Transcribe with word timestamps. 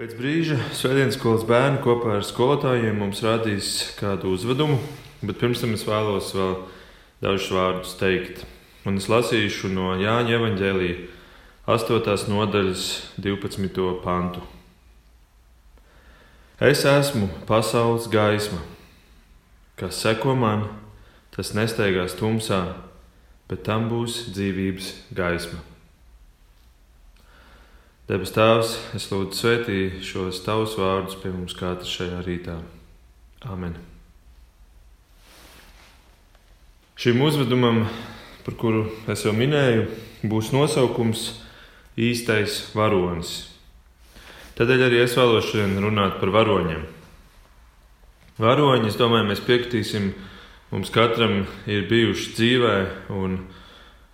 Pēc 0.00 0.14
brīža 0.16 0.54
Svētdienas 0.72 1.18
skolas 1.18 1.42
bērni 1.44 1.82
kopā 1.84 2.14
ar 2.16 2.22
skolotājiem 2.24 3.02
mums 3.02 3.18
rādīs 3.20 3.66
kādu 3.98 4.30
uzvedumu, 4.32 4.78
bet 5.20 5.36
pirms 5.36 5.60
tam 5.60 5.74
es 5.76 5.82
vēlos 5.84 6.30
vēl 6.32 6.54
dažus 7.20 7.50
vārdus 7.52 7.92
teikt. 8.00 8.46
Un 8.88 8.96
es 8.96 9.10
lasīšu 9.12 9.68
no 9.68 9.90
Jāņa 10.00 10.38
evanģēlīja 10.38 11.04
8. 11.68 12.32
nodaļas 12.32 12.86
12. 13.20 13.84
pantu. 14.00 14.40
Es 16.56 16.86
esmu 16.88 17.28
pasaules 17.44 18.08
gaisma, 18.08 18.62
kas 19.76 20.00
seko 20.00 20.32
man, 20.32 20.70
tas 21.36 21.52
nesteigās 21.52 22.16
tumsā, 22.16 22.62
bet 23.52 23.68
tam 23.68 23.92
būs 23.92 24.30
dzīvības 24.32 24.94
gaisma. 25.12 25.60
Debes 28.10 28.32
Tēvs, 28.34 28.72
es 28.98 29.04
lūdzu 29.06 29.36
svētī 29.38 29.74
šos 30.02 30.40
tavus 30.42 30.72
vārdus 30.74 31.14
pie 31.22 31.30
mums 31.30 31.52
katra 31.54 31.86
šajā 31.86 32.16
rītā. 32.26 32.56
Amen. 33.46 33.76
Šim 36.98 37.22
uzvedumam, 37.22 37.84
par 38.42 38.58
kuru 38.58 38.82
es 39.14 39.22
jau 39.22 39.30
minēju, 39.30 39.86
būs 40.26 40.50
nosaukums 40.50 41.28
īstais 41.94 42.58
varonis. 42.74 43.44
Tādēļ 44.58 44.86
arī 44.88 45.04
es 45.04 45.14
vēlos 45.14 45.46
šodien 45.52 45.78
runāt 45.78 46.18
par 46.18 46.34
varoņiem. 46.34 46.82
Varoņi, 48.42 48.90
es 48.90 48.98
domāju, 48.98 49.30
mēs 49.30 49.46
piekritīsim, 49.46 50.16
mums 50.74 50.90
katram 50.90 51.44
ir 51.70 51.86
bijuši 51.86 52.34
dzīvē 52.40 52.78
un 53.22 53.44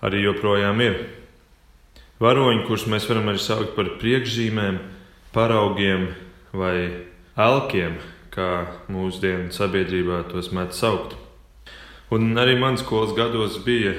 arī 0.04 0.26
joprojām 0.28 0.84
ir. 0.84 1.06
Varoņi, 2.16 2.62
kurus 2.64 2.86
mēs 2.88 3.04
varam 3.10 3.26
arī 3.28 3.40
saukt 3.44 3.74
par 3.76 3.90
priekšzīmēm, 4.00 4.78
paraugiem 5.36 6.06
vai 6.56 7.04
elkiem, 7.36 7.98
kā 8.32 8.48
mūsdienu 8.88 9.52
sabiedrībā 9.52 10.22
tos 10.30 10.48
mēdz 10.48 10.80
saukt. 10.80 11.12
Un 12.08 12.32
arī 12.40 12.54
manas 12.56 12.80
skolas 12.86 13.12
gados 13.18 13.58
bija, 13.66 13.92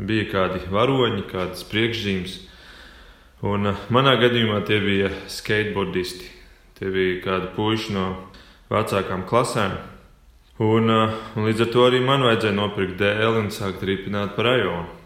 bija 0.00 0.24
kādi 0.30 0.62
varoņi, 0.72 1.26
kādas 1.28 1.68
priekšzīmes. 1.68 2.38
Un 3.44 3.74
uh, 3.74 3.84
manā 3.92 4.16
gadījumā 4.24 4.62
tie 4.64 4.80
bija 4.80 5.12
skateboardisti. 5.28 6.32
Tie 6.80 6.88
bija 6.88 7.20
kādi 7.26 7.52
puiši 7.58 7.92
no 7.92 8.08
vecākām 8.72 9.28
klasēm. 9.28 9.76
Un, 10.64 10.88
uh, 10.88 11.22
un 11.36 11.50
līdz 11.50 11.66
ar 11.66 11.74
to 11.76 11.88
arī 11.90 12.00
man 12.00 12.24
vajadzēja 12.24 12.56
nopirkt 12.56 12.96
dēli 13.04 13.44
un 13.44 13.52
sākt 13.52 13.84
ripināt 13.84 14.32
pa 14.32 14.48
rajonu. 14.48 15.03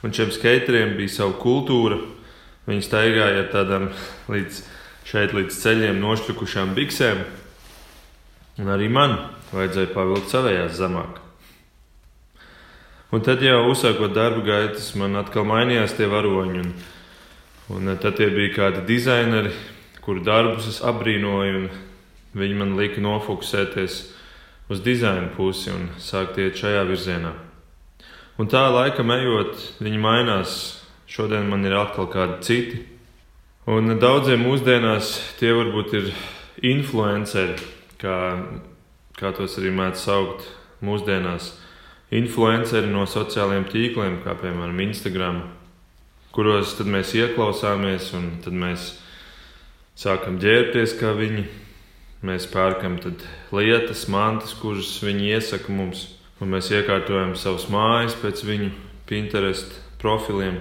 Un 0.00 0.14
šiem 0.16 0.30
skateriem 0.32 0.94
bija 0.96 1.12
sava 1.12 1.34
kultūra. 1.40 1.98
Viņi 2.68 2.84
staigāja 2.86 3.42
ar 3.42 3.48
tādām 3.52 3.88
līdz 4.32 4.62
šeit, 5.08 5.34
līdz 5.36 5.56
ceļiem 5.62 5.98
nošķukušām 6.00 6.72
biksēm. 6.76 7.24
Un 8.60 8.70
arī 8.72 8.88
man 8.92 9.16
vajadzēja 9.52 9.92
pavilkt 9.94 10.32
savējās 10.32 10.78
zemāk. 10.78 11.18
Un 13.10 13.24
tad 13.26 13.42
jau 13.42 13.64
uzsākot 13.72 14.14
darba 14.14 14.44
gaitas, 14.46 14.92
man 14.94 15.18
atkal 15.18 15.42
mainījās 15.48 15.96
tie 15.98 16.06
varoņi. 16.06 16.62
Un, 16.62 16.72
un 17.74 17.92
tad 17.98 18.20
tie 18.20 18.30
bija 18.30 18.54
kādi 18.54 18.84
dizaineri, 18.86 19.50
kuru 20.04 20.22
darbus 20.24 20.68
es 20.70 20.80
apbrīnoju. 20.86 21.66
Viņi 22.38 22.58
man 22.60 22.76
lika 22.78 23.02
nofokusēties 23.02 24.00
uz 24.70 24.82
dizaina 24.86 25.26
pusi 25.34 25.74
un 25.74 25.88
sākt 25.98 26.38
iet 26.38 26.60
šajā 26.62 26.86
virzienā. 26.86 27.34
Un 28.40 28.48
tā 28.48 28.62
laika 28.72 29.04
ejot, 29.04 29.58
viņi 29.84 29.98
mainās. 30.00 30.52
Šodien 31.10 31.50
man 31.50 31.66
ir 31.68 31.74
atkal 31.76 32.06
kādi 32.08 32.36
citi. 32.46 32.78
Un 33.68 33.98
daudziem 34.00 34.40
mūsdienās 34.40 35.10
tie 35.36 35.50
varbūt 35.52 35.90
ir 35.98 36.06
influenceri, 36.64 37.58
kā, 38.00 38.14
kā 39.18 39.32
tos 39.36 39.58
arī 39.60 39.74
mēdz 39.76 40.04
saukt 40.06 40.46
mūsdienās. 40.80 41.50
Influenceri 42.16 42.88
no 42.88 43.04
sociālajiem 43.04 43.66
tīkliem, 43.68 44.16
kā 44.24 44.32
piemēram 44.40 44.80
Instagram, 44.86 45.42
kuros 46.32 46.72
mēs 46.80 47.12
ieklausāmies 47.18 48.08
un 48.16 48.30
tad 48.46 48.56
mēs 48.56 48.94
sākam 50.00 50.40
ģērbties 50.40 50.96
kā 51.02 51.12
viņi. 51.18 51.44
Mēs 52.24 52.48
pērkam 52.48 52.96
lietas, 53.52 54.06
mantas, 54.08 54.56
kuras 54.56 54.96
viņi 55.04 55.28
iesaka 55.34 55.76
mums 55.76 56.06
un 56.40 56.54
mēs 56.54 56.70
iekārtojam 56.72 57.34
savus 57.36 57.68
mājas 57.72 58.16
pēc 58.20 58.42
viņu 58.48 58.70
Pinterest 59.08 59.76
profiliem. 60.00 60.60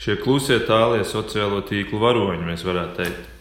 Šie 0.00 0.16
klusie 0.20 0.58
tālie 0.68 1.04
sociālo 1.08 1.62
tīklu 1.64 2.00
varoņi, 2.00 2.44
mēs 2.44 2.64
varētu 2.66 2.96
teikt. 3.00 3.32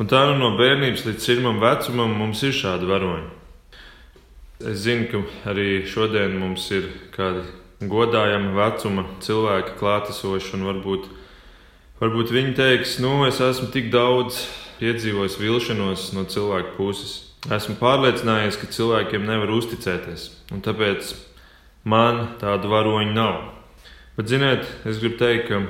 Un 0.00 0.08
tā 0.10 0.22
nu 0.30 0.38
no 0.40 0.54
bērnības 0.58 1.04
līdz 1.06 1.26
sirmam 1.26 1.60
vecumam 1.62 2.14
mums 2.16 2.42
ir 2.46 2.54
šādi 2.56 2.88
varoņi. 2.88 3.30
Es 4.70 4.82
zinu, 4.84 5.08
ka 5.10 5.50
arī 5.52 5.82
šodien 5.88 6.36
mums 6.40 6.66
ir 6.74 6.88
kādi 7.14 7.44
godājami 7.80 8.52
vecuma 8.56 9.06
cilvēki 9.24 9.76
klātesoši, 9.80 10.54
un 10.58 10.66
varbūt, 10.68 11.08
varbūt 12.00 12.32
viņi 12.34 12.54
teiks, 12.58 12.98
nu, 13.00 13.22
es 13.28 13.40
esmu 13.44 13.70
tik 13.72 13.88
daudz 13.92 14.42
piedzīvojis 14.80 15.38
vilšanos 15.40 16.10
no 16.16 16.26
cilvēku 16.28 16.76
puses 16.76 17.29
esmu 17.48 17.78
pārliecinājies, 17.80 18.58
ka 18.60 18.68
cilvēkiem 18.68 19.24
nevar 19.24 19.52
uzticēties, 19.56 20.26
un 20.52 20.60
tāpēc 20.64 21.14
man 21.88 22.36
tādu 22.42 22.68
varoņu 22.68 23.14
nav. 23.16 23.40
Bet, 24.18 24.28
ziniet, 24.28 24.66
es 24.84 25.00
gribu 25.00 25.16
teikt, 25.22 25.48
ka 25.48 25.62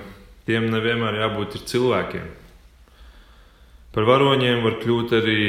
tiem 0.48 0.66
nevienmēr 0.72 1.20
jābūt 1.20 1.60
cilvēkiem. 1.70 2.26
Par 3.94 4.06
varoņiem 4.06 4.64
var 4.66 4.78
kļūt 4.82 5.14
arī 5.19 5.41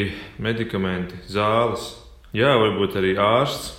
medikamenti, 0.41 1.17
zāles, 1.29 1.91
jā, 2.33 2.53
varbūt 2.57 2.97
arī 3.01 3.15
ārsts. 3.17 3.77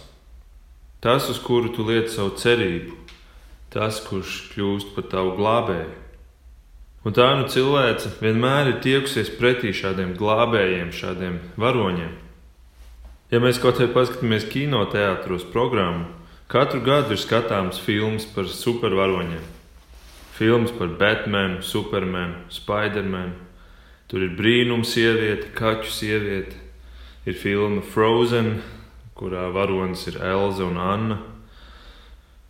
Tas, 1.02 1.26
uz 1.30 1.40
kuru 1.42 1.72
tu 1.74 1.82
liec 1.82 2.12
savu 2.14 2.36
cerību, 2.38 2.94
tas, 3.74 3.98
kurš 4.06 4.52
kļūst 4.52 4.92
par 4.94 5.08
tavu 5.10 5.34
glābēju. 5.38 5.90
Un 7.02 7.14
tā 7.16 7.26
nu 7.34 7.48
cilvēce 7.50 8.12
vienmēr 8.20 8.70
ir 8.70 8.82
tiekusies 8.84 9.32
pretī 9.34 9.72
šādiem 9.74 10.12
glābējiem, 10.14 10.92
šādiem 10.94 11.40
varoņiem. 11.58 12.12
Ja 13.32 13.38
mēs 13.40 13.56
kaut 13.56 13.78
kā 13.80 13.86
paskatāmies 13.88 14.44
kinoteātros 14.44 15.46
programmu, 15.54 16.04
katru 16.52 16.82
gadu 16.84 17.14
ir 17.14 17.20
skatāms 17.22 17.78
filmas 17.80 18.26
par 18.28 18.44
supervaroņiem. 18.44 19.46
Filmas 20.36 20.74
par 20.76 20.92
Batmanu, 21.00 21.62
Supermanu, 21.64 22.42
Spidermanu. 22.52 23.32
Tur 24.12 24.26
ir 24.26 24.36
brīnums 24.36 24.92
sieviete, 24.92 25.48
kaķu 25.56 25.88
sieviete. 25.88 26.60
Ir 27.24 27.40
filma 27.40 27.80
Frozen, 27.80 28.58
kurā 29.16 29.48
varonis 29.54 30.04
ir 30.12 30.20
Elza 30.20 30.68
un 30.68 30.76
Anna. 30.76 31.20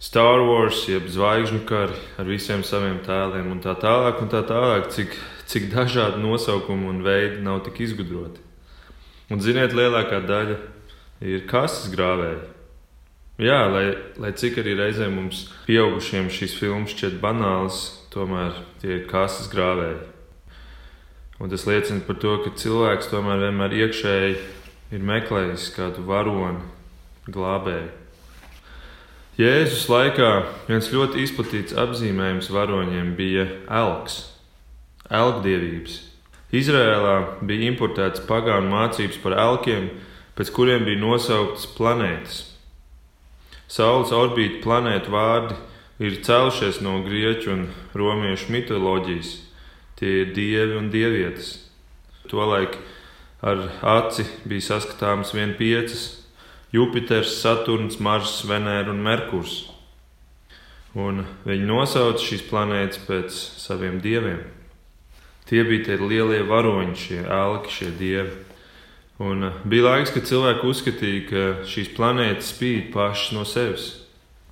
Star 0.02 0.42
Wars, 0.42 0.88
jeb 0.90 1.06
zvaigžņu 1.06 1.62
kari 1.68 1.94
ar 2.18 2.26
visiem 2.26 2.66
saviem 2.66 2.98
tēliem 3.06 3.54
un 3.54 3.62
tā 3.62 3.78
tālāk, 3.78 4.18
un 4.18 4.34
tā 4.34 4.42
tālāk, 4.50 4.90
cik, 4.90 5.14
cik 5.46 5.70
dažādi 5.70 6.24
nosaukumi 6.26 6.90
un 6.90 7.04
veidi 7.06 7.38
nav 7.46 7.62
tik 7.68 7.84
izgudroti. 7.86 8.50
Un 9.32 9.40
ziniet, 9.40 9.72
lielākā 9.72 10.18
daļa 10.28 10.58
ir 11.24 11.46
kases 11.48 11.88
grāvēji. 11.94 12.42
Jā, 13.40 13.62
lai, 13.72 13.86
lai 14.20 14.32
cik 14.36 14.58
arī 14.60 14.74
reizē 14.76 15.08
mums 15.08 15.46
pieaugušiem 15.64 16.28
šīs 16.28 16.58
filmas 16.58 16.92
šķiet 16.92 17.16
banālas, 17.22 17.78
tomēr 18.12 18.58
tie 18.82 18.98
ir 18.98 19.06
kases 19.08 19.48
grāvēji. 19.48 20.02
Un 21.40 21.50
tas 21.50 21.64
liecina 21.64 22.04
par 22.04 22.20
to, 22.20 22.36
ka 22.44 22.52
cilvēks 22.60 23.08
tomēr 23.08 23.40
vienmēr 23.46 23.78
iekšēji 23.80 24.36
ir 24.92 25.08
meklējis 25.08 25.70
kādu 25.78 26.04
varoni, 26.06 26.60
glābēju. 27.32 27.88
Jēzus 29.40 29.88
laikā 29.88 30.30
viens 30.68 30.92
ļoti 30.92 31.24
izplatīts 31.24 31.72
apzīmējums 31.72 32.52
varoņiem 32.52 33.14
bija 33.16 33.48
elks, 33.80 34.26
elkdievības. 35.08 36.02
Izrēlā 36.52 37.40
bija 37.48 37.70
importēts 37.70 38.20
pagānu 38.28 38.68
mācības 38.68 39.20
par 39.22 39.38
elkiem, 39.40 39.86
pēc 40.36 40.50
kuriem 40.52 40.84
bija 40.84 41.00
nosauktas 41.00 41.64
planētas. 41.78 42.42
Saules 43.72 44.12
orbīta 44.12 44.60
planētu 44.60 45.14
vārdi 45.14 45.56
ir 46.04 46.18
cēlušies 46.26 46.82
no 46.84 46.98
grieķu 47.06 47.54
un 47.54 47.64
romiešu 47.96 48.52
mitoloģijas. 48.52 49.32
Tie 49.96 50.18
ir 50.22 50.32
dievi 50.36 50.76
un 50.76 50.90
dievietes. 50.92 51.54
Tolaik 52.28 52.76
ar 53.40 53.64
aci 53.94 54.26
bija 54.44 54.74
saskatāmas 54.74 55.32
vien 55.32 55.56
piecas- 55.56 56.18
Jupiters, 56.76 57.40
Saturns, 57.40 58.00
Mars, 58.00 58.42
Venēra 58.44 58.90
un 58.90 59.00
Merkurs. 59.00 59.70
Un 60.94 61.24
viņi 61.46 61.64
nosauca 61.64 62.20
šīs 62.20 62.44
planētas 62.48 63.00
pēc 63.08 63.30
saviem 63.56 64.00
dieviem. 64.00 64.61
Tie 65.50 65.64
bija 65.66 65.88
tie 65.88 65.98
lielie 65.98 66.42
varoņi, 66.46 66.94
šie 66.98 67.20
elki, 67.26 67.72
šie 67.74 67.90
dievi. 67.98 68.36
Un 69.22 69.48
uh, 69.48 69.58
bija 69.68 69.90
laiks, 69.90 70.12
kad 70.14 70.26
cilvēki 70.26 70.68
uzskatīja, 70.70 71.24
ka 71.28 71.42
šīs 71.68 71.92
planētas 71.96 72.52
spīd 72.54 72.92
pašas 72.94 73.34
no 73.36 73.44
sevis, 73.46 73.88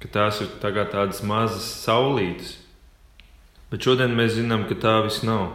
ka 0.03 0.11
tās 0.13 0.43
ir 0.45 0.51
tā 0.63 0.73
tādas 0.75 1.23
mazas 1.27 1.67
saulītes. 1.85 2.59
Bet 3.71 3.87
šodien 3.87 4.17
mēs 4.19 4.35
zinām, 4.35 4.67
ka 4.67 4.75
tā 4.75 4.99
viss 5.07 5.23
nav. 5.27 5.53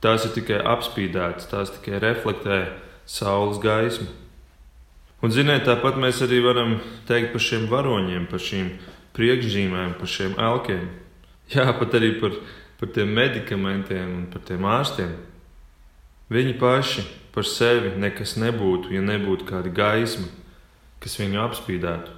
Tās 0.00 0.24
ir 0.24 0.32
tikai 0.32 0.62
apspīdētas, 0.64 1.50
tās 1.50 1.74
tikai 1.74 1.98
reflektē 2.00 2.60
saules 3.10 3.58
gaismu. 3.60 4.06
Un, 5.20 5.32
ziniet, 5.34 5.66
tāpat 5.66 5.98
mēs 6.00 6.22
arī 6.24 6.38
varam 6.40 6.78
teikt 7.08 7.34
par 7.34 7.42
šiem 7.44 7.66
varoņiem, 7.68 8.24
par 8.30 8.40
šīm 8.40 8.70
priekšzīmēm, 9.18 9.98
par 10.00 10.08
šiem 10.08 10.38
elkiem. 10.40 10.86
Jā, 11.52 11.66
pat 11.76 11.96
arī 11.98 12.14
par, 12.22 12.38
par 12.80 12.88
tiem 12.94 13.12
medikamentiem 13.12 14.14
un 14.22 14.24
par 14.32 14.40
tiem 14.48 14.64
ārstiem. 14.64 15.12
Viņi 16.32 16.54
paši 16.56 17.04
par 17.34 17.44
sevi 17.44 17.92
nekas 18.00 18.38
nebūtu, 18.40 18.94
ja 18.94 19.02
nebūtu 19.04 19.44
kāda 19.48 19.68
gaisma, 19.74 20.26
kas 21.02 21.18
viņu 21.20 21.42
apspīdētu. 21.44 22.16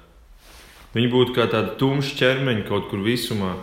Viņi 0.93 1.11
būtu 1.13 1.35
kā 1.37 1.49
tādi 1.51 1.75
tumši 1.81 2.17
ķermeņi 2.21 2.67
kaut 2.69 2.91
kur 2.91 3.03
visumā, 3.03 3.57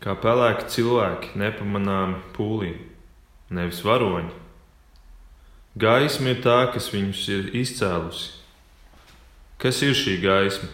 kā 0.00 0.14
pelēki 0.16 0.68
cilvēki, 0.70 1.34
nepamanāmi 1.40 2.20
pūlī, 2.36 2.74
nevis 3.50 3.82
varoņi. 3.84 4.30
Gaisma 5.80 6.32
ir 6.32 6.40
tā, 6.42 6.60
kas 6.72 6.88
viņus 6.94 7.24
ir 7.30 7.50
izcēlusi. 7.60 8.30
Kas 9.60 9.82
ir 9.84 9.92
šī 9.94 10.16
gaisma? 10.22 10.70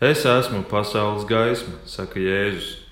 Es 0.00 0.24
esmu 0.24 0.62
pasaules 0.70 1.26
gaisma, 1.28 1.76
saka 1.84 2.22
Jēzus. 2.22 2.89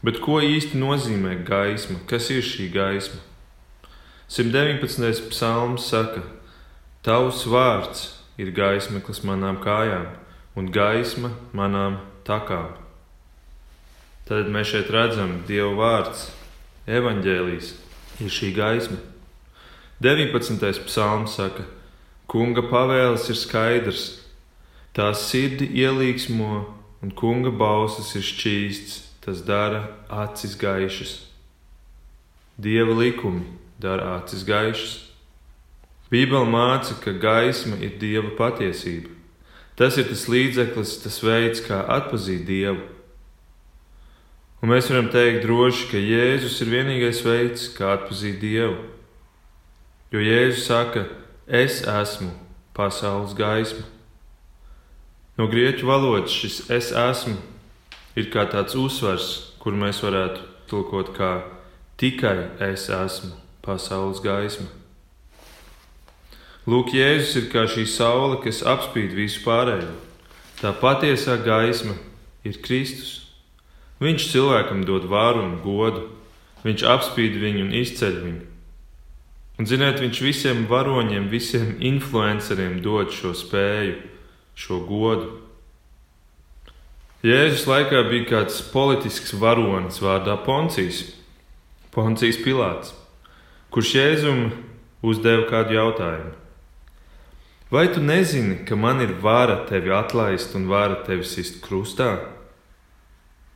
Bet 0.00 0.22
ko 0.24 0.38
īsti 0.40 0.78
nozīmē 0.80 1.42
gaisma? 1.44 1.98
Kas 2.08 2.30
ir 2.32 2.40
šī 2.44 2.70
gaisma? 2.72 3.20
119. 4.32 5.28
psalms 5.28 5.90
saka: 5.90 6.22
Tavs 7.04 7.42
vārds 7.44 8.06
ir 8.40 8.54
gaismeklis 8.56 9.20
manām 9.28 9.58
kājām 9.60 10.06
un 10.56 10.70
gaisma 10.72 11.34
manām 11.52 11.98
takām. 12.24 12.70
Tad 14.24 14.48
mēs 14.48 14.70
šeit 14.70 14.88
redzam, 14.94 15.42
Dieva 15.48 15.74
vārds, 15.76 16.28
evaņģēlijas 16.86 17.74
ir 18.22 18.32
šī 18.32 18.54
gaisma. 18.56 18.96
19. 20.00 20.86
psalms 20.86 21.36
saka, 21.36 21.66
Kunga 22.30 22.62
pavēles 22.70 23.26
ir 23.28 23.36
skaidrs, 23.36 24.04
tās 24.94 25.24
sirdi 25.26 25.66
ielīgsmo, 25.82 26.60
un 27.02 27.10
kunga 27.18 27.50
bausas 27.50 28.12
ir 28.14 28.22
šķīsts, 28.22 29.09
tas 29.24 29.42
dara 29.44 29.84
acis 30.08 30.56
gaišas. 30.58 31.26
Dieva 32.60 32.94
likumi 32.96 33.44
dara 33.78 34.16
acis 34.18 34.44
gaišas. 34.44 34.96
Bībele 36.10 36.48
māca, 36.50 36.96
ka 36.98 37.12
gaisma 37.14 37.78
ir 37.78 37.94
dieva 38.00 38.32
patiesība. 38.34 39.12
Tas 39.78 39.96
ir 39.96 40.08
tas 40.10 40.26
līdzeklis, 40.28 40.98
tas 41.04 41.20
veids, 41.22 41.62
kā 41.64 41.84
atzīt 41.86 42.42
dievu. 42.48 42.82
Un 44.60 44.68
mēs 44.68 44.90
varam 44.92 45.06
teikt 45.08 45.46
droši, 45.46 45.86
ka 45.88 45.96
Jēzus 45.96 46.58
ir 46.60 46.68
vienīgais 46.74 47.22
veids, 47.24 47.70
kā 47.72 47.94
atpazīt 47.94 48.42
Dievu. 48.42 48.76
Jo 50.12 50.20
Jēzus 50.20 50.66
saka, 50.68 51.06
es 51.48 51.80
esmu 51.88 52.28
pasaules 52.76 53.32
gaisma. 53.38 53.86
No 55.40 55.46
grieķu 55.48 55.88
valodas 55.88 56.34
šis 56.36 56.66
es 56.68 56.90
esmu 56.92 57.38
ir 58.18 58.30
kā 58.32 58.46
tāds 58.50 58.76
uzsvars, 58.78 59.54
kur 59.62 59.76
mēs 59.76 60.02
varētu 60.02 60.46
tulkot 60.70 61.12
kā 61.16 61.32
tikai 62.00 62.50
es 62.70 62.88
esmu 62.90 63.34
pasaules 63.62 64.22
gaisma. 64.24 64.68
Lūk, 66.70 66.92
Jēzus 66.94 67.36
ir 67.40 67.48
kā 67.52 67.64
šī 67.70 67.86
saule, 67.88 68.38
kas 68.44 68.60
apspīd 68.66 69.14
visu 69.16 69.42
pārējo. 69.46 69.90
Tā 70.60 70.74
patiesā 70.76 71.38
gaisma 71.40 71.96
ir 72.44 72.60
Kristus. 72.64 73.16
Viņš 74.00 74.28
cilvēkam 74.32 74.84
dod 74.88 75.06
vāru 75.08 75.42
un 75.44 75.58
godu, 75.64 76.06
viņš 76.64 76.84
apspīd 76.94 77.36
viņu 77.40 77.66
un 77.66 77.74
izceļ 77.80 78.14
viņu. 78.24 78.46
Un, 79.60 79.66
ziniet, 79.68 79.98
viņš 80.00 80.20
visiem 80.24 80.62
varoņiem, 80.68 81.26
visiem 81.28 81.74
influenceriem 81.84 82.78
dod 82.80 83.12
šo 83.12 83.34
spēju, 83.36 83.98
šo 84.56 84.78
godu. 84.88 85.34
Jēzus 87.20 87.66
laikā 87.68 87.98
bija 88.08 88.24
kāds 88.30 88.62
politisks 88.72 89.34
varonis 89.36 89.98
vārdā 90.00 90.38
Poncijas, 90.40 91.02
Poncijas 91.92 92.38
Pilārs, 92.40 92.94
kurš 93.68 93.90
Jēzum 93.92 94.38
uzdeva 95.04 95.44
kādu 95.50 95.76
jautājumu. 95.76 96.30
Vai 97.68 97.82
tu 97.92 98.00
nezini, 98.00 98.62
ka 98.64 98.72
man 98.72 99.04
ir 99.04 99.12
vara 99.20 99.58
tevi 99.68 99.92
atlaist 99.92 100.56
un 100.56 100.64
vara 100.72 100.96
tevi 101.04 101.28
sist 101.28 101.60
krustā? 101.60 102.08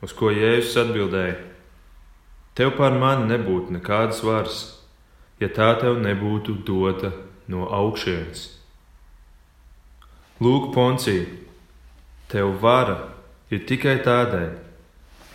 Uz 0.05 0.13
ko 0.13 0.29
Jēzus 0.29 0.77
atbildēja: 0.85 1.41
Tev 2.53 2.75
par 2.77 2.93
mani 3.01 3.33
nebūtu 3.33 3.79
nekādas 3.79 4.21
varas, 4.29 4.61
ja 5.41 5.49
tā 5.49 5.73
tev 5.81 5.97
nebūtu 6.05 6.61
dota 6.69 7.15
no 7.49 7.65
augšienes. 7.65 8.45
Lūk, 10.45 10.69
Poncija, 10.77 11.25
tev 12.29 12.59
vara 12.61 13.14
ir 13.53 13.65
tikai 13.69 13.99
tādēļ, 14.05 14.53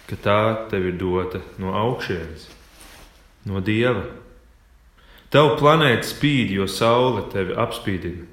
ka 0.10 0.18
tā 0.24 0.40
tev 0.72 0.88
ir 0.90 0.98
dota 0.98 1.42
no 1.62 1.76
augšienes, 1.78 2.48
no 3.50 3.62
dieva. 3.62 4.08
Tavu 5.30 5.60
planēta 5.60 6.08
spīd, 6.10 6.56
jo 6.58 6.66
saule 6.66 7.28
tevi 7.30 7.54
apspīdina. 7.54 8.26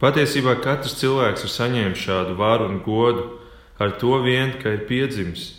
Patiesībā 0.00 0.56
katrs 0.64 0.96
cilvēks 1.00 1.44
ir 1.44 1.52
saņēmis 1.52 2.00
šādu 2.00 2.36
varu 2.36 2.70
un 2.70 2.80
godu 2.84 3.26
ar 3.80 3.92
to 4.00 4.16
vien, 4.24 4.54
ka 4.60 4.72
ir 4.76 4.86
piedzimis. 4.88 5.50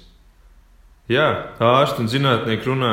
Jā, 1.09 1.53
ārsti 1.61 2.03
un 2.03 2.09
zinātnieki 2.11 2.67
runā, 2.67 2.91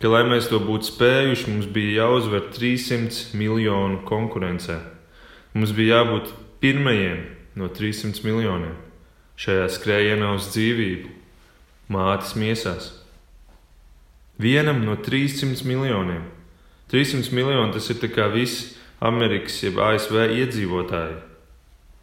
ka, 0.00 0.12
lai 0.12 0.22
mēs 0.28 0.48
to 0.52 0.60
būtu 0.62 0.92
spējuši, 0.92 1.48
mums 1.50 1.68
bija 1.72 2.04
jāuzvar 2.04 2.46
300 2.52 3.36
miljonu 3.40 4.04
konkurencē. 4.08 4.78
Mums 5.56 5.72
bija 5.76 6.00
jābūt 6.00 6.30
pirmajiem 6.62 7.24
no 7.58 7.72
300 7.72 8.24
miljoniem 8.28 8.76
šajā 9.40 9.68
skrējienā 9.76 10.34
uz 10.36 10.50
dzīvību, 10.52 11.10
mātes 11.92 12.36
miesās. 12.36 12.92
Vienam 14.40 14.84
no 14.84 14.96
300 14.96 15.64
miljoniem. 15.68 16.24
300 16.92 17.34
miljoni 17.36 17.74
tas 17.74 17.90
ir 17.92 18.00
kā 18.12 18.28
visi 18.32 18.74
Amerikas, 19.00 19.60
jeb 19.62 19.78
ASV 19.80 20.16
iedzīvotāji. 20.40 21.20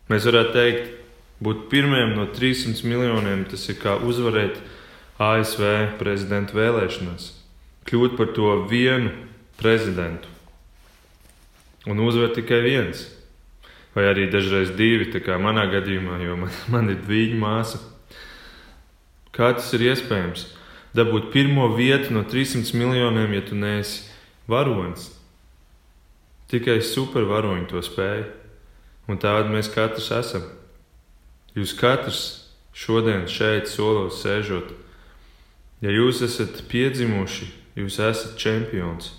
Mēs 0.08 0.30
varētu 0.30 0.54
teikt, 0.56 0.94
Būt 1.38 1.68
pirmajam 1.70 2.16
no 2.18 2.26
300 2.34 2.82
miljoniem 2.90 3.44
tas 3.50 3.68
ir 3.70 3.78
kā 3.78 3.94
uzvarēt 4.02 4.58
ASV 5.22 5.68
prezidenta 6.00 6.58
vēlēšanās, 6.58 7.30
kļūt 7.86 8.16
par 8.18 8.32
to 8.34 8.56
vienu 8.72 9.12
prezidentu 9.60 10.34
un 11.88 12.02
uzvar 12.04 12.34
tikai 12.34 12.60
viens. 12.66 13.06
Vai 13.98 14.06
arī 14.12 14.28
dažreiz 14.30 14.70
divi, 14.78 15.08
tā 15.10 15.24
kā 15.26 15.40
manā 15.42 15.64
gadījumā, 15.72 16.20
jo 16.22 16.36
man, 16.38 16.54
man 16.74 16.94
ir 16.94 17.02
divi 17.08 17.34
māsa. 17.42 17.82
Kā 19.34 19.50
tas 19.58 19.72
ir 19.74 19.88
iespējams? 19.90 20.52
Dabūt 20.98 21.32
pirmo 21.34 21.66
vietu 21.74 22.14
no 22.14 22.22
300 22.26 22.78
miljoniem, 22.78 23.34
ja 23.34 23.42
tu 23.46 23.58
neesi 23.58 24.06
varonis. 24.50 25.10
Tikai 26.48 26.78
supervaroņi 26.86 27.68
to 27.74 27.82
spēj, 27.84 28.24
un 29.10 29.18
tādi 29.22 29.52
mēs 29.52 29.74
katrs 29.74 30.14
esam. 30.14 30.46
Jūs 31.58 31.74
katrs 31.78 32.22
šodien 32.78 33.26
šeit 33.26 33.66
solos 33.66 34.22
sēžot, 34.22 34.76
ja 35.82 35.90
jūs 35.90 36.22
esat 36.26 36.62
piedzimuši, 36.70 37.50
jūs 37.82 37.98
esat 37.98 38.38
čempions. 38.38 39.17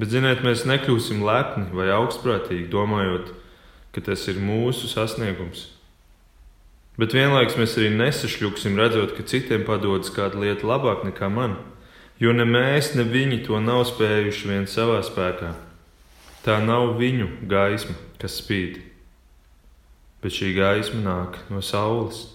Bet, 0.00 0.12
ziniet, 0.14 0.40
mēs 0.46 0.64
nekļūsim 0.68 1.20
lepni 1.26 1.66
vai 1.76 1.90
augstprātīgi, 1.92 2.70
domājot, 2.72 3.34
ka 3.92 4.04
tas 4.06 4.24
ir 4.32 4.40
mūsu 4.40 4.88
sasniegums. 4.88 5.66
Bet 7.00 7.14
vienlaikus 7.16 7.58
mēs 7.60 7.76
arī 7.76 7.90
nesašļūksim, 7.96 8.78
redzot, 8.80 9.14
ka 9.16 9.24
citiem 9.28 9.64
padodas 9.68 10.12
kāda 10.14 10.40
lieta 10.40 10.68
labāk 10.68 11.04
nekā 11.08 11.28
man, 11.32 11.58
jo 12.20 12.32
ne 12.36 12.48
mēs, 12.48 12.94
ne 12.96 13.04
viņi 13.08 13.42
to 13.48 13.60
nav 13.60 13.86
spējuši 13.88 14.52
vien 14.52 14.68
savā 14.70 15.00
spēkā. 15.04 15.54
Tā 16.44 16.60
nav 16.64 16.94
viņu 17.00 17.34
gaisma, 17.48 17.96
kas 18.20 18.40
spīd 18.40 18.80
bet 20.20 20.36
šī 20.36 20.52
gaisma 20.56 21.00
nāk 21.04 21.38
no 21.52 21.62
saules, 21.64 22.26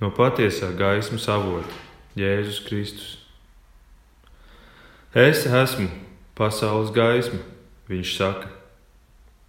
no 0.00 0.12
patiesā 0.14 0.70
gaismas 0.78 1.26
avota, 1.30 1.82
Jēzus 2.16 2.62
Kristus. 2.66 3.16
Es 5.16 5.44
esmu 5.46 5.88
pasaules 6.36 6.92
gaisma, 6.94 7.40
viņš 7.88 8.14
saka. 8.18 8.50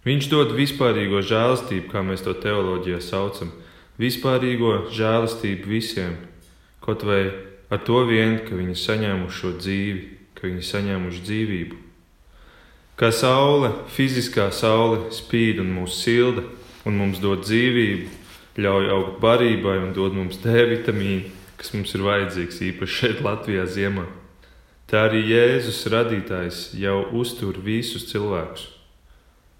Viņš 0.08 0.28
dod 0.32 0.54
vispārīgo 0.56 1.20
žēlastību, 1.26 1.90
kā 1.92 2.00
mēs 2.06 2.22
to 2.24 2.32
teoloģijā 2.32 3.00
saucam, 3.04 3.50
vispārīgo 4.00 4.88
žēlastību 4.94 5.68
visiem, 5.68 6.14
kaut 6.84 7.04
vai 7.04 7.26
ar 7.68 7.82
to 7.84 8.04
vien, 8.08 8.38
ka 8.46 8.56
viņi 8.56 8.78
saņēmuši 8.78 9.40
šo 9.40 9.52
dzīvi, 9.58 10.04
ka 10.38 10.46
viņi 10.46 10.64
saņēmuši 10.70 11.24
dzīvību. 11.26 11.80
Kā 12.98 13.10
saule, 13.14 13.72
fiziskā 13.94 14.48
saule 14.54 15.10
spīd 15.14 15.60
un 15.62 15.74
mūs 15.76 16.00
silda, 16.00 16.46
un 16.88 16.96
mums 16.98 17.20
dod 17.22 17.44
dzīvību, 17.44 18.08
ļauj 18.58 18.88
augt 18.94 19.20
barībai 19.22 19.76
un 19.84 19.92
dod 19.94 20.16
mums 20.16 20.40
D 20.42 20.64
vitamīnu, 20.72 21.28
kas 21.58 21.74
mums 21.76 21.92
ir 21.94 22.06
vajadzīgs 22.06 22.62
īpaši 22.72 22.96
šeit, 23.02 23.20
Latvijā, 23.22 23.66
ziemā. 23.70 24.06
Tā 24.88 25.02
arī 25.04 25.20
Jēzus 25.28 25.82
radītājs 25.92 26.58
jau 26.80 27.02
uztur 27.20 27.58
visus 27.60 28.06
cilvēkus. 28.08 28.70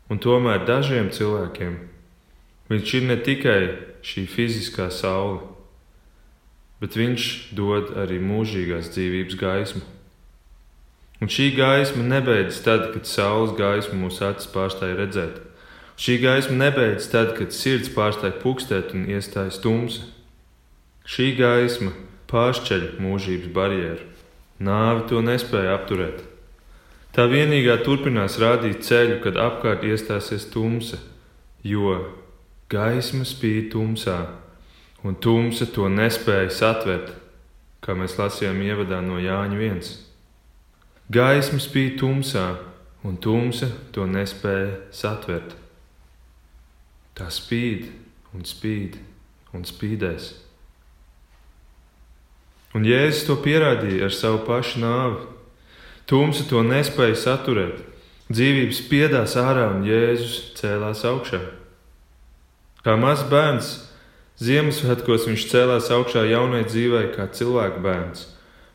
Un 0.09 0.17
tomēr 0.25 0.63
dažiem 0.65 1.11
cilvēkiem 1.13 1.75
viņš 2.73 2.95
ir 2.97 3.05
ne 3.11 3.17
tikai 3.21 3.61
šī 4.09 4.25
fiziskā 4.25 4.87
saule, 4.89 5.43
bet 6.81 6.97
viņš 6.97 7.29
dod 7.59 7.93
arī 8.01 8.17
mūžīgās 8.25 8.89
dzīvības 8.95 9.37
gaismu. 9.43 9.85
Un 11.21 11.29
šī 11.29 11.51
gaisma 11.59 12.09
nebeidzas 12.09 12.63
tad, 12.65 12.89
kad 12.95 13.09
saules 13.11 13.53
gaisma 13.59 14.01
mūsu 14.01 14.25
acis 14.31 14.49
pārstāja 14.55 14.97
redzēt. 14.97 15.41
Šī 15.99 16.21
gaisma 16.23 16.57
nebeidzas 16.63 17.11
tad, 17.13 17.35
kad 17.37 17.53
sirds 17.53 17.91
pārstāja 17.93 18.39
pukstēt 18.41 18.95
un 18.97 19.09
iestājas 19.13 19.59
tumsa. 19.61 20.07
Šī 21.05 21.35
gaisma 21.37 21.93
pāršķeļ 22.31 22.95
mūžības 23.03 23.53
barjeru. 23.53 24.07
Nāve 24.59 25.05
to 25.11 25.23
nespēja 25.23 25.77
apturēt. 25.77 26.25
Tā 27.15 27.29
vienīgā 27.31 27.79
turpinās 27.87 28.39
rādīt 28.43 28.83
ceļu, 28.87 29.21
kad 29.23 29.39
apkārt 29.39 29.85
iestāsies 29.87 30.49
tumsa, 30.53 30.99
jo 31.63 31.95
gaisma 32.71 33.27
spīd 33.27 33.71
tumsā, 33.73 34.19
un 35.07 35.17
tumsa 35.23 35.67
to 35.73 35.89
nespēja 35.91 36.51
satvert, 36.55 37.15
kā 37.83 37.95
mēs 37.95 38.19
lasījām 38.19 38.59
ievadā 38.67 38.99
no 39.03 39.21
Jāņa 39.23 39.61
1. 39.71 39.95
Gaisma 41.15 41.63
spīd 41.63 41.97
tumsā, 42.03 42.49
un 43.07 43.17
tumsa 43.17 43.71
to 43.95 44.05
nespēja 44.11 44.75
satvert. 44.91 45.55
Tā 47.15 47.31
spīd 47.33 47.89
un 48.35 48.45
spīd 48.47 48.99
un 49.55 49.65
spīdēs. 49.67 50.48
Un 52.77 52.85
Jēzus 52.85 53.25
to 53.29 53.39
pierādīja 53.41 54.09
ar 54.09 54.15
savu 54.15 54.43
pašu 54.45 54.83
nāvi. 54.83 55.23
Tumsa 56.09 56.45
to 56.49 56.61
nespēja 56.65 57.17
saturēt. 57.17 57.81
Dzīvības 58.29 58.83
spiedās 58.83 59.37
ārā 59.41 59.71
un 59.73 59.87
Jēzus 59.89 60.53
cēlās 60.59 61.05
augšā. 61.09 61.41
Kā 62.85 62.97
mazs 63.01 63.25
bērns, 63.29 63.71
Ziemassvētkos 64.39 65.25
viņš 65.27 65.45
cēlās 65.51 65.89
augšā 65.91 66.23
jaunai 66.29 66.61
dzīvei, 66.69 67.09
kā 67.17 67.25
cilvēka 67.35 67.81
bērns, 67.83 68.29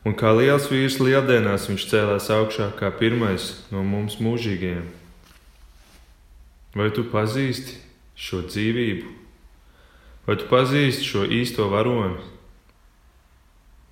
un 0.04 0.18
kā 0.20 0.34
liels 0.36 0.66
vīrs 0.68 0.98
lieldienās 1.00 1.70
viņš 1.70 1.86
cēlās 1.88 2.28
augšā 2.36 2.74
kā 2.76 2.90
pirmais 3.00 3.54
no 3.72 3.86
mums 3.88 4.18
mūžīgajiem. 4.20 4.90
Vai 6.76 6.90
tu 6.92 7.06
pazīsti 7.08 7.78
šo 8.20 8.42
dzīvību, 8.50 9.14
vai 10.28 10.36
tu 10.42 10.50
pazīsti 10.52 11.08
šo 11.08 11.24
īsto 11.40 11.70
varoni? 11.72 12.20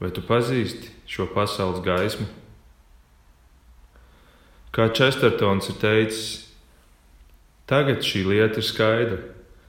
Vai 0.01 0.09
tu 0.09 0.23
pazīsti 0.25 0.89
šo 1.05 1.27
pasaules 1.29 1.83
gaismu? 1.85 2.25
Kā 4.73 4.87
Čestertons 4.89 5.69
ir 5.69 5.77
teicis, 5.77 6.29
tagad 7.69 8.01
šī 8.01 8.23
lieta 8.25 8.63
ir 8.63 8.65
skaidra. 8.65 9.19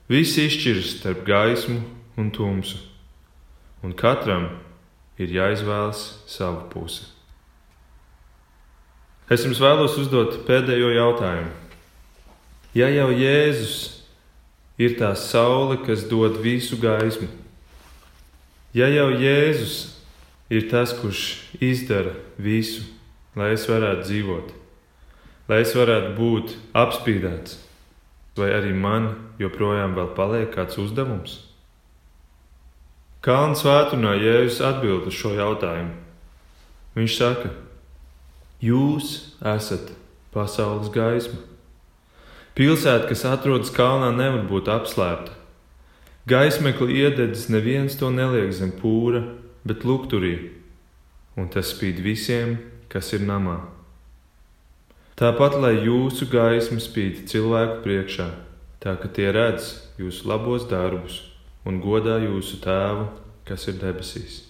Viss 0.09 0.39
izšķiras 0.41 0.97
starp 0.97 1.27
gaismu 1.29 1.83
un 2.17 2.33
tumsu, 2.33 2.81
un 3.85 3.93
katram 3.93 4.49
ir 5.21 5.37
jāizvēlas 5.37 6.03
sava 6.31 6.65
puse. 6.73 7.05
Es 9.33 9.45
jums 9.45 9.61
vēlos 9.63 9.95
uzdot 10.01 10.43
pēdējo 10.49 10.91
jautājumu. 10.97 11.53
Ja 12.77 12.89
jau 12.89 13.11
Jēzus 13.13 13.77
ir 14.81 14.97
tā 14.97 15.13
saule, 15.17 15.77
kas 15.85 16.07
dod 16.09 16.41
visu 16.41 16.79
gaismu, 16.81 17.29
ja 18.73 18.89
jau 18.89 19.11
Jēzus 19.21 20.02
ir 20.53 20.69
tas, 20.69 20.93
kurš 20.99 21.23
izdara 21.65 22.13
visu, 22.37 22.85
lai 23.39 23.55
es 23.57 23.65
varētu 23.71 24.05
dzīvot, 24.05 24.53
lai 25.49 25.63
es 25.65 25.73
varētu 25.77 26.13
būt 26.19 26.55
apspīdēts, 26.77 27.57
vai 28.37 28.53
arī 28.59 28.75
man 28.77 29.09
joprojām 29.41 29.97
paliek 30.17 30.53
kāds 30.53 30.79
uzdevums? 30.83 31.41
Kalnu 33.23 33.55
svētdienā 33.55 34.17
Jēzus 34.19 34.63
atbild 34.67 35.07
uz 35.07 35.15
šo 35.15 35.37
jautājumu. 35.39 35.93
Viņš 36.97 37.13
saka, 37.15 37.53
Jūs 38.63 39.35
esat 39.43 39.89
pasaules 40.31 40.87
gaisma. 40.95 41.41
Pilsēta, 42.55 43.09
kas 43.11 43.25
atrodas 43.27 43.73
kalnā, 43.75 44.13
nevar 44.15 44.45
būt 44.47 44.69
apslēpta. 44.71 45.35
Gaismekli 46.31 47.01
iededzis 47.01 47.49
neviens 47.51 47.97
to 47.99 48.13
neliek 48.15 48.53
zem 48.55 48.71
pūra, 48.79 49.25
bet 49.67 49.87
lukturī, 49.87 50.35
un 51.39 51.49
tas 51.53 51.73
spīd 51.75 52.03
visiem, 52.05 52.59
kas 52.93 53.13
ir 53.17 53.25
namā. 53.27 53.61
Tāpat 55.19 55.59
lai 55.61 55.75
jūsu 55.85 56.27
gaisma 56.33 56.81
spīd 56.83 57.27
cilvēku 57.31 57.83
priekšā, 57.85 58.29
tā 58.83 58.97
ka 58.99 59.11
tie 59.13 59.29
redz 59.35 59.75
jūsu 60.01 60.27
labos 60.29 60.65
darbus 60.71 61.21
un 61.69 61.79
godā 61.85 62.17
jūsu 62.25 62.59
tēvu, 62.65 63.07
kas 63.47 63.69
ir 63.71 63.79
debesīs. 63.79 64.41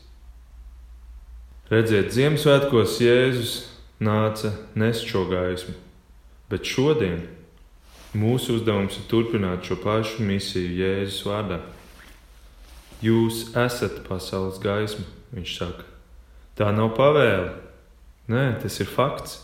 Redziet, 1.72 2.10
Ziemassvētkos 2.12 2.98
Jēzus 3.00 3.52
nāca 4.02 4.50
nest 4.76 5.06
šo 5.08 5.24
gaismu, 5.30 5.74
bet 6.50 6.68
šodien 6.68 7.22
mūsu 8.12 8.58
uzdevums 8.58 8.98
ir 9.00 9.06
turpināt 9.08 9.64
šo 9.64 9.78
pašu 9.80 10.24
misiju 10.26 10.74
Jēzus 10.82 11.22
vārdā. 11.28 11.62
Jūs 13.02 13.48
esat 13.58 14.04
pasaules 14.06 14.60
gaisma, 14.62 15.02
viņš 15.34 15.54
saka. 15.58 15.86
Tā 16.54 16.68
nav 16.70 16.92
pavēle. 16.94 17.56
Nē, 18.30 18.44
tas 18.62 18.78
ir 18.78 18.86
fakts. 18.86 19.40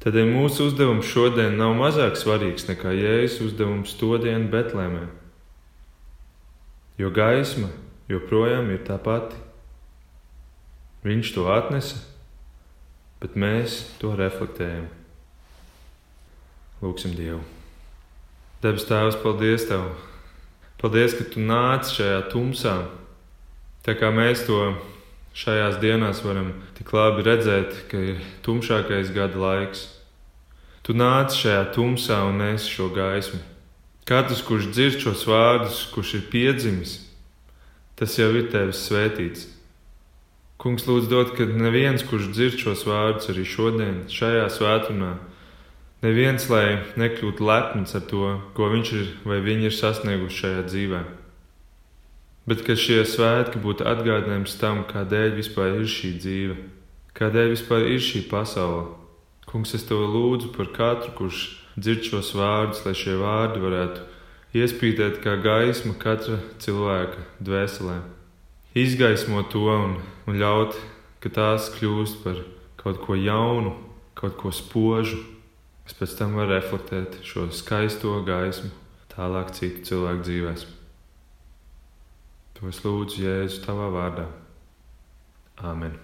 Tādēļ 0.00 0.30
mūsu 0.32 0.70
uzdevums 0.70 1.04
šodien 1.04 1.58
nav 1.60 1.74
mazāk 1.76 2.16
svarīgs 2.16 2.64
nekā 2.70 2.94
Jēzus 2.96 3.50
uzdevums 3.50 3.92
to 4.00 4.14
dienu 4.22 4.48
Betlēmē. 4.48 5.04
Jo 6.96 7.12
gaisma 7.12 7.68
joprojām 8.08 8.72
ir 8.72 8.80
tā 8.88 8.96
pati. 8.96 9.36
Viņš 11.04 11.34
to 11.36 11.46
atnesa, 11.52 12.00
bet 13.20 13.36
mēs 13.36 13.82
to 14.00 14.16
reflektējam. 14.16 14.88
Lūksim 16.80 17.12
Dievu. 17.16 17.44
Debes 18.64 18.88
Tēvs, 18.88 19.20
paldies 19.20 19.68
Tev! 19.68 20.09
Paldies, 20.80 21.12
ka 21.12 21.26
tu 21.28 21.42
nāc 21.44 21.90
šajā 21.92 22.22
tumsā. 22.32 22.78
Tā 23.84 23.92
kā 24.00 24.08
mēs 24.08 24.46
to 24.46 24.72
šajās 25.36 25.76
dienās 25.82 26.22
varam 26.24 26.54
tik 26.78 26.94
labi 26.96 27.24
redzēt, 27.26 27.74
ka 27.90 28.00
ir 28.00 28.22
tumšākais 28.46 29.12
gada 29.12 29.36
laiks. 29.36 29.82
Tu 30.80 30.96
nāc 30.96 31.36
šajā 31.36 31.66
tumsā 31.76 32.22
un 32.30 32.40
nes 32.40 32.64
šo 32.64 32.88
gaismu. 32.96 33.42
Katrs, 34.08 34.40
kurš 34.40 34.70
dzird 34.72 35.04
šos 35.04 35.26
vārdus, 35.28 35.82
kurš 35.92 36.14
ir 36.16 36.22
piedzimis, 36.32 36.96
tas 38.00 38.16
jau 38.16 38.30
ir 38.32 38.48
tevis 38.48 38.80
svētīts. 38.88 39.44
Kungs 40.60 40.88
lūdz 40.88 41.12
dot, 41.12 41.36
ka 41.36 41.44
neviens, 41.44 42.02
kurš 42.08 42.32
dzird 42.32 42.56
šos 42.64 42.88
vārdus 42.88 43.28
arī 43.32 43.44
šodien, 43.44 44.00
šajā 44.08 44.48
svētumā, 44.56 45.12
Neviens, 46.00 46.46
lai 46.48 46.80
nekļūtu 46.96 47.44
lepns 47.44 47.92
ar 47.98 48.04
to, 48.08 48.28
ko 48.56 48.70
viņš 48.72 48.90
ir 48.96 49.08
vai 49.28 49.42
viņi 49.44 49.68
ir 49.68 49.74
sasnieguši 49.76 50.38
šajā 50.42 50.60
dzīvē. 50.68 51.00
Bet 52.48 52.62
ka 52.64 52.72
šie 52.72 53.02
svētki 53.04 53.60
būtu 53.60 53.84
atgādinājums 53.84 54.56
tam, 54.56 54.80
kādēļ 54.88 55.34
vispār 55.36 55.74
ir 55.82 55.90
šī 55.92 56.14
dzīve, 56.22 56.54
kādēļ 57.18 57.52
vispār 57.52 57.84
ir 57.92 58.00
šī 58.00 58.22
pasaule. 58.30 58.86
Kungs, 59.50 59.74
es 59.76 59.84
tev 59.84 60.00
lūdzu 60.14 60.54
par 60.54 60.70
katru, 60.72 61.12
kurš 61.18 61.42
dzird 61.76 62.08
šos 62.08 62.30
vārdus, 62.38 62.80
lai 62.86 62.94
šie 62.96 63.18
vārdi 63.20 63.60
varētu 63.60 64.06
iespītēt 64.56 65.20
kā 65.20 65.34
gaisma 65.42 65.92
katra 66.00 66.38
cilvēka 66.64 67.26
dvēselē. 67.44 67.98
Izgaismot 68.78 69.52
to 69.52 69.66
un, 69.68 69.98
un 70.24 70.40
ļaut, 70.40 70.78
ka 71.20 71.28
tās 71.34 71.68
kļūst 71.76 72.22
par 72.24 72.40
kaut 72.80 73.02
ko 73.04 73.18
jaunu, 73.18 73.74
kaut 74.16 74.38
ko 74.40 74.54
spožu, 74.54 75.20
es 75.90 75.96
pēc 75.98 76.12
tam 76.20 76.36
varu 76.38 76.54
reflektēt 76.54 77.16
šo 77.26 77.48
skaisto 77.50 78.12
gaismu 78.26 78.70
tālāk 79.10 79.50
citu 79.56 79.82
cilvēku 79.88 80.22
dzīvēm. 80.28 80.60
To 82.60 82.70
es 82.70 82.78
lūdzu 82.84 83.24
Jēzu 83.24 83.64
tavā 83.64 83.88
vārdā. 83.90 84.28
Āmen! 85.66 85.98